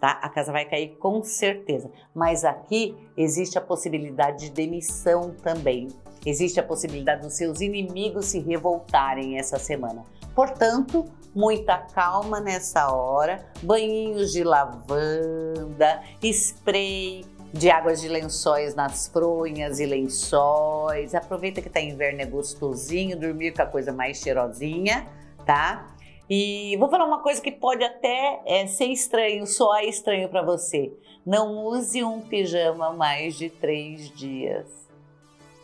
Tá? 0.00 0.12
A 0.22 0.30
casa 0.30 0.50
vai 0.50 0.64
cair 0.64 0.96
com 0.96 1.22
certeza. 1.22 1.90
Mas 2.14 2.44
aqui 2.44 2.96
existe 3.16 3.58
a 3.58 3.60
possibilidade 3.60 4.46
de 4.46 4.50
demissão 4.50 5.34
também. 5.42 5.88
Existe 6.24 6.58
a 6.58 6.62
possibilidade 6.62 7.22
dos 7.22 7.34
seus 7.34 7.60
inimigos 7.60 8.26
se 8.26 8.40
revoltarem 8.40 9.38
essa 9.38 9.58
semana. 9.58 10.04
Portanto, 10.34 11.04
muita 11.34 11.78
calma 11.78 12.40
nessa 12.40 12.92
hora, 12.92 13.44
banhinhos 13.62 14.32
de 14.32 14.42
lavanda, 14.44 16.02
spray 16.22 17.24
de 17.52 17.70
águas 17.70 18.00
de 18.00 18.08
lençóis 18.08 18.74
nas 18.74 19.08
fronhas 19.08 19.80
e 19.80 19.86
lençóis. 19.86 21.14
Aproveita 21.14 21.60
que 21.60 21.68
tá 21.68 21.80
inverno 21.80 22.20
é 22.22 22.26
gostosinho, 22.26 23.18
dormir 23.18 23.52
com 23.52 23.62
a 23.62 23.66
coisa 23.66 23.92
mais 23.92 24.18
cheirosinha, 24.18 25.06
tá? 25.44 25.94
E 26.28 26.76
vou 26.78 26.88
falar 26.88 27.06
uma 27.06 27.22
coisa 27.22 27.40
que 27.40 27.50
pode 27.50 27.82
até 27.82 28.40
é, 28.46 28.66
ser 28.66 28.86
estranho, 28.86 29.44
soar 29.46 29.84
estranho 29.84 30.28
para 30.28 30.42
você. 30.42 30.92
Não 31.26 31.64
use 31.64 32.04
um 32.04 32.20
pijama 32.20 32.92
mais 32.92 33.34
de 33.34 33.50
três 33.50 34.08
dias. 34.10 34.66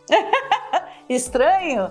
estranho? 1.07 1.89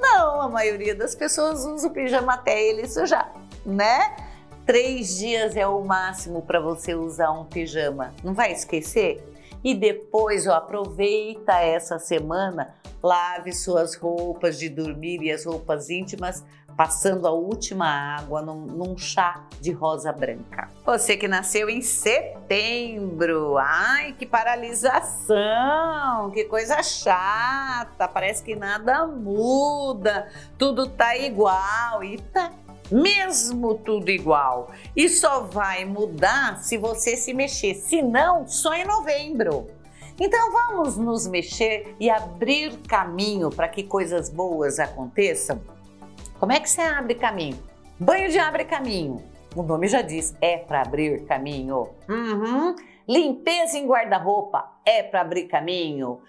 Não, 0.00 0.40
a 0.42 0.48
maioria 0.48 0.94
das 0.94 1.14
pessoas 1.14 1.64
usa 1.64 1.88
o 1.88 1.90
pijama 1.90 2.34
até 2.34 2.62
ele 2.62 2.86
sujar, 2.88 3.32
né? 3.64 4.16
Três 4.64 5.16
dias 5.16 5.56
é 5.56 5.66
o 5.66 5.84
máximo 5.84 6.42
para 6.42 6.60
você 6.60 6.94
usar 6.94 7.30
um 7.30 7.44
pijama. 7.44 8.12
Não 8.24 8.34
vai 8.34 8.52
esquecer? 8.52 9.22
e 9.66 9.74
depois 9.74 10.46
ó, 10.46 10.52
aproveita 10.52 11.54
essa 11.54 11.98
semana, 11.98 12.72
lave 13.02 13.52
suas 13.52 13.96
roupas 13.96 14.60
de 14.60 14.68
dormir 14.68 15.20
e 15.22 15.32
as 15.32 15.44
roupas 15.44 15.90
íntimas 15.90 16.44
passando 16.76 17.26
a 17.26 17.30
última 17.30 18.18
água 18.18 18.42
num, 18.42 18.66
num, 18.66 18.98
chá 18.98 19.46
de 19.60 19.72
rosa 19.72 20.12
branca. 20.12 20.68
Você 20.84 21.16
que 21.16 21.26
nasceu 21.26 21.70
em 21.70 21.80
setembro, 21.80 23.56
ai 23.56 24.12
que 24.12 24.26
paralisação, 24.26 26.30
que 26.32 26.44
coisa 26.44 26.82
chata, 26.82 28.06
parece 28.06 28.44
que 28.44 28.54
nada 28.54 29.06
muda, 29.06 30.28
tudo 30.58 30.86
tá 30.86 31.16
igual 31.16 32.04
e 32.04 32.18
tá 32.18 32.52
mesmo 32.90 33.74
tudo 33.74 34.10
igual. 34.10 34.70
E 34.94 35.08
só 35.08 35.40
vai 35.40 35.84
mudar 35.84 36.62
se 36.62 36.76
você 36.76 37.16
se 37.16 37.32
mexer, 37.32 37.74
se 37.74 38.02
não, 38.02 38.46
só 38.46 38.74
em 38.74 38.84
novembro. 38.84 39.68
Então 40.18 40.50
vamos 40.50 40.96
nos 40.96 41.26
mexer 41.26 41.94
e 42.00 42.08
abrir 42.08 42.74
caminho 42.88 43.50
para 43.50 43.68
que 43.68 43.82
coisas 43.82 44.30
boas 44.30 44.78
aconteçam? 44.78 45.60
Como 46.46 46.54
é 46.54 46.60
que 46.60 46.70
você 46.70 46.80
abre 46.80 47.16
caminho? 47.16 47.60
Banho 47.98 48.30
de 48.30 48.38
abre 48.38 48.64
caminho. 48.64 49.20
O 49.56 49.64
nome 49.64 49.88
já 49.88 50.00
diz, 50.00 50.32
é 50.40 50.56
para 50.56 50.82
abrir 50.82 51.26
caminho. 51.26 51.88
Uhum. 52.08 52.76
Limpeza 53.08 53.76
em 53.76 53.84
guarda-roupa 53.84 54.64
é 54.84 55.02
para 55.02 55.22
abrir 55.22 55.48
caminho. 55.48 56.20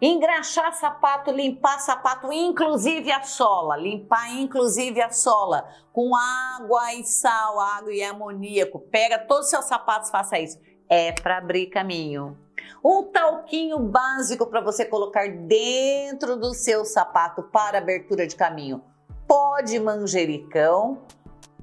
Engraxar 0.00 0.72
sapato, 0.72 1.30
limpar 1.30 1.78
sapato, 1.78 2.32
inclusive 2.32 3.12
a 3.12 3.22
sola, 3.22 3.76
limpar 3.76 4.32
inclusive 4.32 4.98
a 5.02 5.10
sola 5.10 5.68
com 5.92 6.16
água 6.16 6.94
e 6.94 7.04
sal, 7.04 7.60
água 7.60 7.92
e 7.92 8.02
amoníaco. 8.02 8.80
Pega 8.80 9.18
todos 9.18 9.44
os 9.44 9.50
seus 9.50 9.66
sapatos, 9.66 10.08
faça 10.08 10.38
isso. 10.38 10.58
É 10.88 11.12
para 11.12 11.36
abrir 11.36 11.66
caminho. 11.66 12.34
Um 12.82 13.02
talquinho 13.02 13.78
básico 13.78 14.46
para 14.46 14.62
você 14.62 14.86
colocar 14.86 15.28
dentro 15.28 16.34
do 16.34 16.54
seu 16.54 16.82
sapato 16.86 17.42
para 17.42 17.76
abertura 17.76 18.26
de 18.26 18.34
caminho. 18.34 18.82
Pode 19.26 19.78
manjericão, 19.80 20.98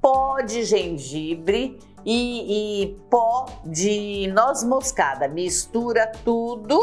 pó 0.00 0.40
de 0.40 0.64
gengibre 0.64 1.78
e, 2.04 2.82
e 2.82 2.96
pó 3.10 3.46
de 3.64 4.26
noz 4.34 4.62
moscada. 4.62 5.28
Mistura 5.28 6.10
tudo 6.24 6.78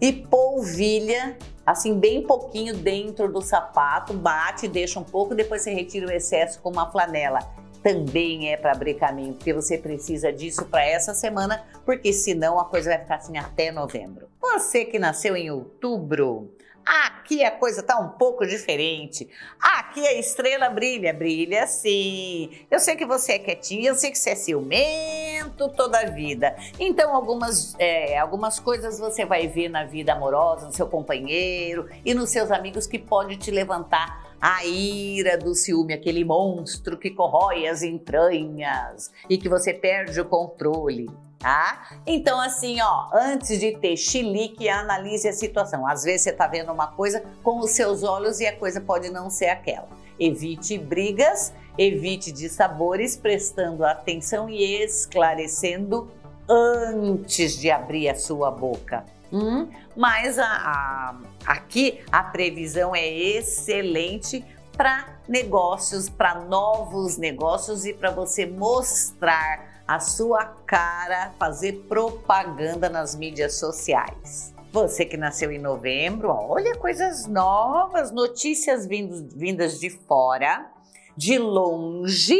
e 0.00 0.12
polvilha 0.12 1.36
assim 1.64 1.98
bem 1.98 2.22
pouquinho 2.22 2.74
dentro 2.74 3.32
do 3.32 3.40
sapato, 3.40 4.12
bate, 4.12 4.68
deixa 4.68 5.00
um 5.00 5.04
pouco, 5.04 5.34
depois 5.34 5.62
você 5.62 5.72
retira 5.72 6.06
o 6.06 6.12
excesso 6.12 6.60
com 6.60 6.70
uma 6.70 6.90
flanela. 6.90 7.38
Também 7.82 8.50
é 8.50 8.56
para 8.56 8.72
abrir 8.72 8.94
caminho, 8.94 9.34
porque 9.34 9.52
você 9.52 9.76
precisa 9.76 10.32
disso 10.32 10.64
para 10.66 10.84
essa 10.86 11.12
semana, 11.12 11.62
porque 11.84 12.12
senão 12.14 12.58
a 12.58 12.64
coisa 12.64 12.90
vai 12.90 12.98
ficar 12.98 13.16
assim 13.16 13.36
até 13.36 13.70
novembro. 13.70 14.26
Você 14.40 14.86
que 14.86 14.98
nasceu 14.98 15.36
em 15.36 15.50
outubro, 15.50 16.50
Aqui 16.84 17.42
a 17.42 17.50
coisa 17.50 17.82
tá 17.82 17.98
um 17.98 18.10
pouco 18.10 18.46
diferente. 18.46 19.28
Aqui 19.60 20.06
a 20.06 20.12
estrela 20.14 20.68
brilha, 20.68 21.14
brilha 21.14 21.66
sim. 21.66 22.50
Eu 22.70 22.78
sei 22.78 22.94
que 22.94 23.06
você 23.06 23.32
é 23.32 23.38
quietinho, 23.38 23.86
eu 23.86 23.94
sei 23.94 24.10
que 24.10 24.18
você 24.18 24.30
é 24.30 24.34
ciumento 24.34 25.68
toda 25.70 26.00
a 26.00 26.10
vida. 26.10 26.54
Então 26.78 27.14
algumas, 27.14 27.74
é, 27.78 28.18
algumas 28.18 28.60
coisas 28.60 28.98
você 28.98 29.24
vai 29.24 29.48
ver 29.48 29.68
na 29.68 29.84
vida 29.84 30.12
amorosa, 30.12 30.66
no 30.66 30.72
seu 30.72 30.86
companheiro 30.86 31.88
e 32.04 32.12
nos 32.12 32.30
seus 32.30 32.50
amigos 32.50 32.86
que 32.86 32.98
pode 32.98 33.36
te 33.38 33.50
levantar 33.50 34.34
a 34.40 34.62
ira 34.66 35.38
do 35.38 35.54
ciúme, 35.54 35.94
aquele 35.94 36.22
monstro 36.22 36.98
que 36.98 37.10
corrói 37.10 37.66
as 37.66 37.82
entranhas 37.82 39.10
e 39.30 39.38
que 39.38 39.48
você 39.48 39.72
perde 39.72 40.20
o 40.20 40.24
controle 40.26 41.08
tá? 41.44 41.90
Então, 42.06 42.40
assim, 42.40 42.80
ó, 42.80 43.10
antes 43.12 43.60
de 43.60 43.76
ter 43.76 43.98
chilique, 43.98 44.66
analise 44.66 45.28
a 45.28 45.32
situação. 45.32 45.86
Às 45.86 46.02
vezes 46.02 46.22
você 46.22 46.32
tá 46.32 46.46
vendo 46.46 46.72
uma 46.72 46.86
coisa 46.86 47.22
com 47.42 47.58
os 47.58 47.72
seus 47.72 48.02
olhos 48.02 48.40
e 48.40 48.46
a 48.46 48.56
coisa 48.56 48.80
pode 48.80 49.10
não 49.10 49.28
ser 49.28 49.50
aquela. 49.50 49.86
Evite 50.18 50.78
brigas, 50.78 51.52
evite 51.76 52.32
dissabores, 52.32 53.14
prestando 53.14 53.84
atenção 53.84 54.48
e 54.48 54.82
esclarecendo 54.82 56.10
antes 56.48 57.58
de 57.58 57.70
abrir 57.70 58.08
a 58.08 58.14
sua 58.14 58.50
boca. 58.50 59.04
Hum? 59.30 59.68
Mas 59.94 60.38
a, 60.38 60.46
a, 60.46 61.14
aqui 61.44 62.00
a 62.10 62.22
previsão 62.22 62.96
é 62.96 63.06
excelente 63.06 64.42
para 64.74 65.18
negócios, 65.28 66.08
para 66.08 66.36
novos 66.36 67.18
negócios 67.18 67.84
e 67.84 67.92
para 67.92 68.10
você 68.10 68.46
mostrar 68.46 69.73
a 69.86 70.00
sua 70.00 70.44
cara, 70.66 71.32
fazer 71.38 71.84
propaganda 71.88 72.88
nas 72.88 73.14
mídias 73.14 73.54
sociais. 73.58 74.54
Você 74.72 75.04
que 75.04 75.16
nasceu 75.16 75.52
em 75.52 75.58
novembro, 75.58 76.30
olha 76.30 76.76
coisas 76.76 77.26
novas, 77.26 78.10
notícias 78.10 78.86
vindos, 78.86 79.32
vindas 79.34 79.78
de 79.78 79.90
fora, 79.90 80.70
de 81.16 81.38
longe 81.38 82.36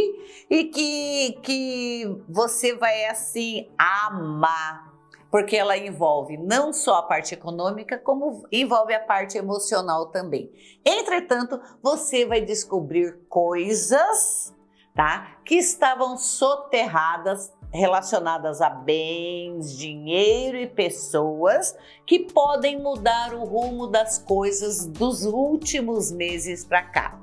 e 0.50 0.64
que, 0.64 1.38
que 1.42 2.22
você 2.28 2.74
vai 2.74 3.04
assim 3.04 3.68
amar, 3.78 4.92
porque 5.30 5.56
ela 5.56 5.76
envolve 5.76 6.36
não 6.36 6.72
só 6.72 6.96
a 6.96 7.02
parte 7.02 7.34
econômica, 7.34 7.98
como 7.98 8.44
envolve 8.50 8.94
a 8.94 9.00
parte 9.00 9.38
emocional 9.38 10.06
também. 10.06 10.50
Entretanto, 10.84 11.60
você 11.82 12.24
vai 12.24 12.40
descobrir 12.40 13.16
coisas 13.28 14.53
tá? 14.94 15.36
Que 15.44 15.56
estavam 15.56 16.16
soterradas 16.16 17.52
relacionadas 17.72 18.60
a 18.60 18.70
bens, 18.70 19.76
dinheiro 19.76 20.56
e 20.56 20.66
pessoas 20.66 21.76
que 22.06 22.20
podem 22.20 22.80
mudar 22.80 23.34
o 23.34 23.44
rumo 23.44 23.88
das 23.88 24.16
coisas 24.16 24.86
dos 24.86 25.24
últimos 25.24 26.12
meses 26.12 26.64
para 26.64 26.82
cá. 26.82 27.18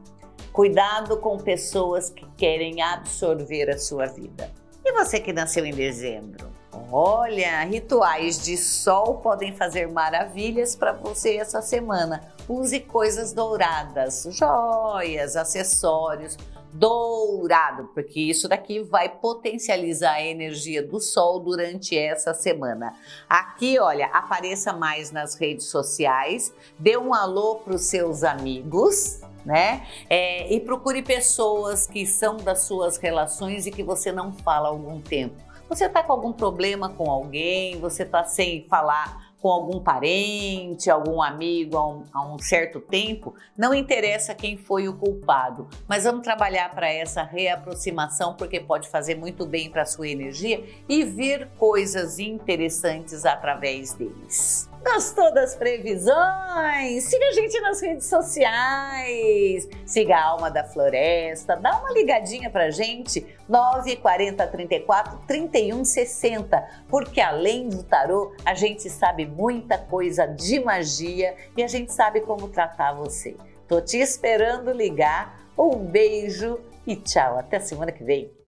Cuidado 0.52 1.16
com 1.18 1.38
pessoas 1.38 2.10
que 2.10 2.28
querem 2.36 2.82
absorver 2.82 3.70
a 3.70 3.78
sua 3.78 4.08
vida. 4.08 4.52
E 4.84 4.92
você 4.92 5.22
que 5.22 5.32
nasceu 5.32 5.66
em 5.66 5.74
dezembro? 5.74 6.52
Olha, 6.92 7.64
rituais 7.64 8.44
de 8.44 8.58
sol 8.58 9.20
podem 9.20 9.56
fazer 9.56 9.90
maravilhas 9.90 10.76
para 10.76 10.92
você 10.92 11.38
essa 11.38 11.62
semana. 11.62 12.22
Use 12.50 12.82
coisas 12.82 13.32
douradas, 13.32 14.28
joias, 14.32 15.38
acessórios, 15.38 16.38
dourado, 16.74 17.90
porque 17.94 18.20
isso 18.20 18.48
daqui 18.48 18.82
vai 18.82 19.10
potencializar 19.10 20.14
a 20.14 20.24
energia 20.24 20.82
do 20.82 21.00
sol 21.00 21.40
durante 21.40 21.98
essa 21.98 22.34
semana. 22.34 22.96
Aqui, 23.30 23.78
olha, 23.80 24.08
apareça 24.08 24.72
mais 24.74 25.12
nas 25.12 25.36
redes 25.36 25.66
sociais, 25.66 26.54
dê 26.80 26.98
um 26.98 27.14
alô 27.14 27.56
para 27.56 27.76
os 27.76 27.84
seus 27.84 28.24
amigos, 28.24 29.22
né? 29.46 29.86
É, 30.10 30.54
e 30.54 30.60
procure 30.60 31.02
pessoas 31.02 31.88
que 31.88 32.06
são 32.06 32.38
das 32.38 32.64
suas 32.64 32.98
relações 32.98 33.66
e 33.66 33.72
que 33.72 33.84
você 33.84 34.12
não 34.12 34.32
fala 34.32 34.68
há 34.68 34.72
algum 34.72 35.02
tempo. 35.02 35.36
Você 35.68 35.86
está 35.86 36.04
com 36.04 36.12
algum 36.12 36.34
problema 36.34 36.90
com 36.90 37.10
alguém, 37.10 37.80
você 37.80 38.04
está 38.04 38.24
sem 38.26 38.66
falar 38.68 39.21
com 39.42 39.50
algum 39.50 39.80
parente, 39.80 40.90
algum 40.90 41.22
amigo 41.22 41.78
há 41.78 41.88
um, 41.88 42.04
há 42.14 42.34
um, 42.34 42.40
certo 42.40 42.80
tempo, 42.80 43.34
não 43.58 43.74
interessa 43.74 44.36
quem 44.36 44.56
foi 44.56 44.88
o 44.88 44.94
culpado, 44.94 45.68
mas 45.88 46.04
vamos 46.04 46.22
trabalhar 46.22 46.74
para 46.74 46.92
essa 46.92 47.24
reaproximação 47.24 48.36
porque 48.36 48.60
pode 48.60 48.88
fazer 48.88 49.16
muito 49.16 49.46
bem 49.46 49.70
para 49.70 49.82
a 49.82 49.86
sua 49.86 50.08
energia 50.08 50.64
e 50.88 51.04
vir 51.04 51.48
coisas 51.58 52.20
interessantes 52.20 53.26
através 53.26 53.94
deles. 53.94 54.71
Gostou 54.84 55.32
das 55.32 55.56
previsões? 55.56 57.04
Siga 57.04 57.28
a 57.28 57.32
gente 57.34 57.62
nas 57.62 57.82
redes 57.82 58.08
sociais. 58.08 59.70
Siga 59.86 60.16
a 60.16 60.26
Alma 60.30 60.50
da 60.50 60.64
Floresta. 60.64 61.56
Dá 61.56 61.78
uma 61.78 61.92
ligadinha 61.92 62.50
pra 62.50 62.72
gente. 62.72 63.24
940 63.48 64.48
34 64.48 65.20
31 65.28 65.86
60. 65.86 66.68
Porque 66.90 67.22
além 67.22 67.70
do 67.70 67.84
tarô, 67.84 68.34
a 68.44 68.56
gente 68.56 68.90
sabe 68.90 69.26
muita 69.28 69.78
coisa 69.78 70.26
de 70.26 70.60
magia 70.60 71.36
e 71.56 71.62
a 71.62 71.68
gente 71.68 71.94
sabe 71.94 72.22
como 72.22 72.50
tratar 72.50 72.94
você. 72.94 73.36
Tô 73.68 73.82
te 73.82 73.98
esperando 73.98 74.72
ligar. 74.72 75.40
Um 75.56 75.78
beijo 75.78 76.60
e 76.88 76.96
tchau. 76.96 77.38
Até 77.38 77.60
semana 77.60 77.92
que 77.92 78.04
vem. 78.04 78.32